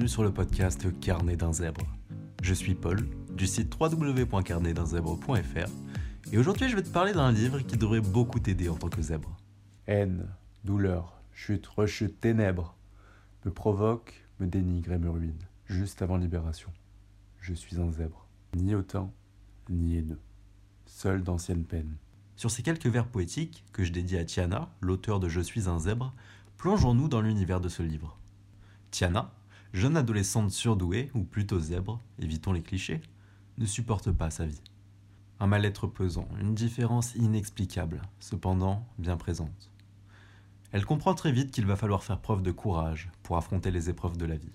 [0.00, 1.86] bienvenue sur le podcast Carnet d'un zèbre.
[2.42, 3.06] Je suis Paul,
[3.36, 5.70] du site www.carnetdunzèbre.fr,
[6.32, 9.02] et aujourd'hui je vais te parler d'un livre qui devrait beaucoup t'aider en tant que
[9.02, 9.36] zèbre.
[9.86, 10.26] Haine,
[10.64, 12.78] douleur, chute, rechute, ténèbres,
[13.44, 16.70] me provoque, me dénigre et me ruine, juste avant libération.
[17.38, 18.26] Je suis un zèbre,
[18.56, 19.12] ni autant,
[19.68, 20.20] ni haineux,
[20.86, 21.98] seul d'anciennes peines.
[22.36, 25.78] Sur ces quelques vers poétiques que je dédie à Tiana, l'auteur de Je suis un
[25.78, 26.14] zèbre,
[26.56, 28.16] plongeons-nous dans l'univers de ce livre.
[28.90, 29.30] Tiana,
[29.72, 33.00] jeune adolescente surdouée, ou plutôt zèbre, évitons les clichés,
[33.58, 34.62] ne supporte pas sa vie.
[35.38, 39.70] Un mal-être pesant, une différence inexplicable, cependant bien présente.
[40.72, 44.16] Elle comprend très vite qu'il va falloir faire preuve de courage pour affronter les épreuves
[44.16, 44.52] de la vie.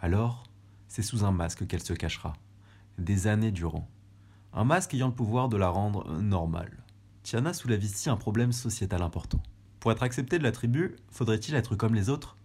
[0.00, 0.44] Alors,
[0.88, 2.32] c'est sous un masque qu'elle se cachera,
[2.98, 3.88] des années durant.
[4.52, 6.82] Un masque ayant le pouvoir de la rendre normale.
[7.22, 9.42] Tiana soulève ici un problème sociétal important.
[9.80, 12.36] Pour être accepté de la tribu, faudrait-il être comme les autres?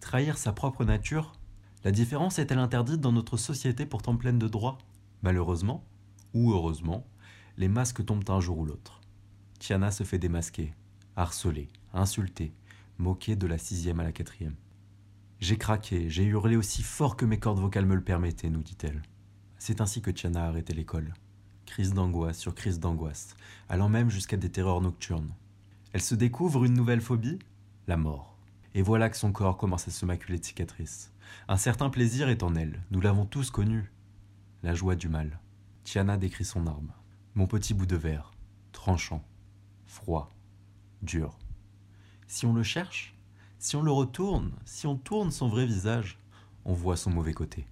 [0.00, 1.32] Trahir sa propre nature
[1.84, 4.78] La différence est-elle interdite dans notre société pourtant pleine de droits?
[5.22, 5.84] Malheureusement,
[6.32, 7.04] ou heureusement,
[7.56, 9.00] les masques tombent un jour ou l'autre.
[9.58, 10.74] Tiana se fait démasquer,
[11.16, 12.52] harceler, insulter,
[12.98, 14.54] moquer de la sixième à la quatrième.
[15.40, 19.02] J'ai craqué, j'ai hurlé aussi fort que mes cordes vocales me le permettaient, nous dit-elle.
[19.58, 21.12] C'est ainsi que Tiana a arrêté l'école.
[21.66, 23.34] Crise d'angoisse sur crise d'angoisse,
[23.68, 25.34] allant même jusqu'à des terreurs nocturnes.
[25.92, 27.40] Elle se découvre une nouvelle phobie,
[27.88, 28.31] la mort.
[28.74, 31.12] Et voilà que son corps commence à se maculer de cicatrices.
[31.48, 33.90] Un certain plaisir est en elle, nous l'avons tous connu.
[34.62, 35.40] La joie du mal.
[35.84, 36.92] Tiana décrit son arme.
[37.34, 38.32] Mon petit bout de verre,
[38.72, 39.24] tranchant,
[39.86, 40.30] froid,
[41.02, 41.38] dur.
[42.28, 43.14] Si on le cherche,
[43.58, 46.18] si on le retourne, si on tourne son vrai visage,
[46.64, 47.66] on voit son mauvais côté.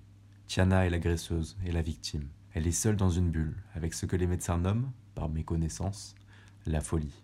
[0.47, 2.29] Tiana est l'agresseuse et la victime.
[2.53, 6.15] Elle est seule dans une bulle, avec ce que les médecins nomment, par méconnaissance,
[6.67, 7.23] la folie.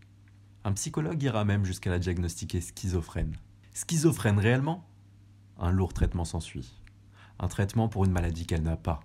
[0.65, 3.37] Un psychologue ira même jusqu'à la diagnostiquer schizophrène.
[3.77, 4.89] Schizophrène réellement?
[5.59, 6.81] Un lourd traitement s'ensuit.
[7.39, 9.01] Un traitement pour une maladie qu'elle n'a pas.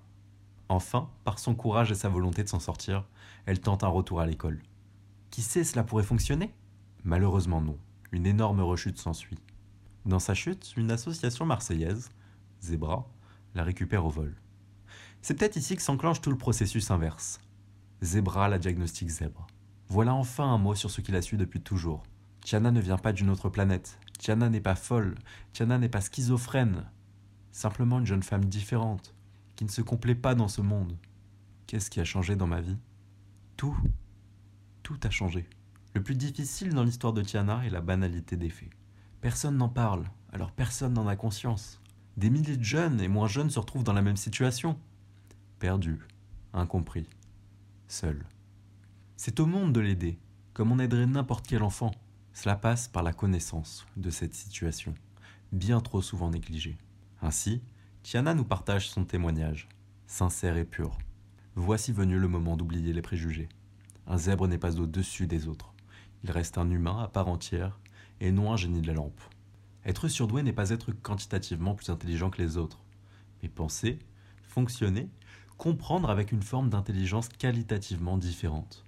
[0.70, 3.06] Enfin, par son courage et sa volonté de s'en sortir,
[3.46, 4.64] elle tente un retour à l'école.
[5.30, 6.54] Qui sait, cela pourrait fonctionner?
[7.04, 7.78] Malheureusement non.
[8.14, 9.40] Une énorme rechute s'ensuit.
[10.06, 12.10] Dans sa chute, une association marseillaise,
[12.62, 13.06] Zebra,
[13.56, 14.38] la récupère au vol.
[15.22, 17.42] C'est peut-être ici que s'enclenche tout le processus inverse.
[18.02, 19.48] Zebra la diagnostique zèbre.
[19.90, 22.04] Voilà enfin un mot sur ce qu'il a su depuis toujours.
[22.40, 24.00] Tiana ne vient pas d'une autre planète.
[24.22, 25.16] Tiana n'est pas folle.
[25.52, 26.86] Tiana n'est pas schizophrène.
[27.52, 29.16] Simplement une jeune femme différente,
[29.56, 30.96] qui ne se complaît pas dans ce monde.
[31.66, 32.78] Qu'est-ce qui a changé dans ma vie?
[33.58, 33.76] Tout.
[34.84, 35.50] Tout a changé.
[35.96, 38.70] Le plus difficile dans l'histoire de Tiana est la banalité des faits.
[39.22, 41.82] Personne n'en parle, alors personne n'en a conscience.
[42.16, 44.78] Des milliers de jeunes et moins jeunes se retrouvent dans la même situation.
[45.58, 46.00] Perdus,
[46.54, 47.10] incompris,
[47.88, 48.24] seuls.
[49.18, 50.20] C'est au monde de l'aider,
[50.54, 51.92] comme on aiderait n'importe quel enfant.
[52.34, 54.94] Cela passe par la connaissance de cette situation,
[55.52, 56.78] bien trop souvent négligée.
[57.22, 57.62] Ainsi,
[58.04, 59.68] Tiana nous partage son témoignage,
[60.08, 60.98] sincère et pur.
[61.56, 63.50] Voici venu le moment d'oublier les préjugés.
[64.08, 65.74] Un zèbre n'est pas au-dessus des autres.
[66.24, 67.80] Il reste un humain à part entière
[68.20, 69.22] et non un génie de la lampe.
[69.86, 72.84] Être surdoué n'est pas être quantitativement plus intelligent que les autres,
[73.42, 74.00] mais penser,
[74.44, 75.10] fonctionner,
[75.58, 78.86] comprendre avec une forme d'intelligence qualitativement différente.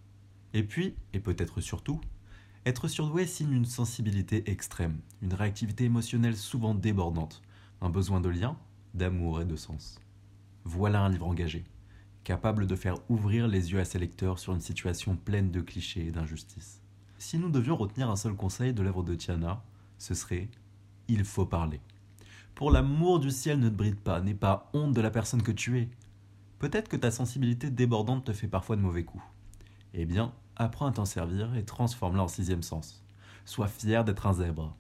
[0.53, 1.99] Et puis, et peut-être surtout,
[2.65, 7.41] être surdoué signe une sensibilité extrême, une réactivité émotionnelle souvent débordante,
[7.81, 8.57] un besoin de lien,
[8.93, 9.99] d'amour et de sens.
[10.63, 11.65] Voilà un livre engagé,
[12.23, 16.07] capable de faire ouvrir les yeux à ses lecteurs sur une situation pleine de clichés
[16.07, 16.81] et d'injustices.
[17.17, 19.61] Si nous devions retenir un seul conseil de l'œuvre de Tiana,
[19.97, 20.49] ce serait
[21.09, 21.81] il faut parler.
[22.55, 25.51] Pour l'amour du ciel, ne te bride pas, n'aie pas honte de la personne que
[25.51, 25.89] tu es.
[26.59, 29.23] Peut-être que ta sensibilité débordante te fait parfois de mauvais coups.
[29.93, 33.03] Eh bien, apprends à t'en servir et transforme-la en sixième sens.
[33.45, 34.75] Sois fier d'être un zèbre.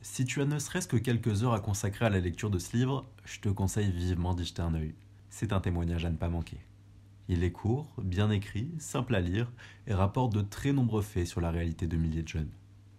[0.00, 2.76] Si tu as ne serait-ce que quelques heures à consacrer à la lecture de ce
[2.76, 4.94] livre, je te conseille vivement d'y jeter un œil.
[5.30, 6.58] C'est un témoignage à ne pas manquer.
[7.28, 9.50] Il est court, bien écrit, simple à lire
[9.86, 12.50] et rapporte de très nombreux faits sur la réalité de milliers de jeunes.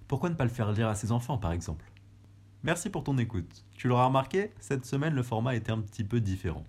[0.08, 1.92] Pourquoi ne pas le faire lire à ses enfants, par exemple?
[2.64, 3.66] Merci pour ton écoute.
[3.76, 6.64] Tu l'auras remarqué, cette semaine le format était un petit peu différent.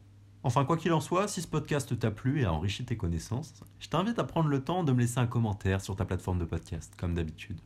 [0.46, 3.54] Enfin, quoi qu'il en soit, si ce podcast t'a plu et a enrichi tes connaissances,
[3.80, 6.44] je t'invite à prendre le temps de me laisser un commentaire sur ta plateforme de
[6.44, 7.58] podcast, comme d'habitude.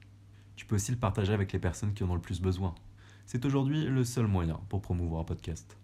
[0.54, 2.76] Tu peux aussi le partager avec les personnes qui en ont le plus besoin.
[3.26, 5.76] C'est aujourd'hui le seul moyen pour promouvoir un podcast.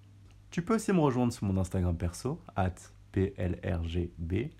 [0.53, 2.77] Tu peux aussi me rejoindre sur mon Instagram perso, at
[3.11, 4.51] plrgb,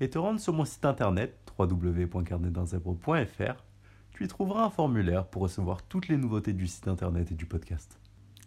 [0.00, 3.64] et te rendre sur mon site internet www.carnetdunzèbre.fr.
[4.10, 7.46] Tu y trouveras un formulaire pour recevoir toutes les nouveautés du site internet et du
[7.46, 8.00] podcast.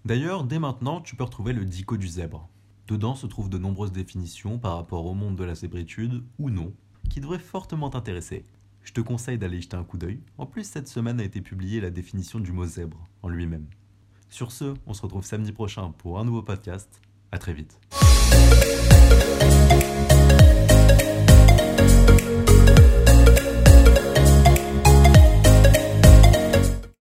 [0.03, 2.49] D'ailleurs, dès maintenant, tu peux retrouver le dico du zèbre.
[2.89, 6.73] Dedans se trouvent de nombreuses définitions par rapport au monde de la zébritude, ou non,
[7.07, 8.43] qui devraient fortement t'intéresser.
[8.81, 10.23] Je te conseille d'aller jeter un coup d'œil.
[10.39, 13.67] En plus, cette semaine a été publiée la définition du mot zèbre en lui-même.
[14.27, 16.99] Sur ce, on se retrouve samedi prochain pour un nouveau podcast.
[17.31, 17.79] À très vite.